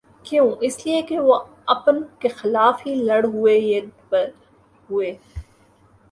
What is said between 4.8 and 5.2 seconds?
ہوئے